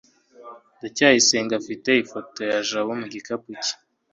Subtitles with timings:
[0.77, 3.73] ndacyayisenga afite ifoto ya jabo mu gikapu cye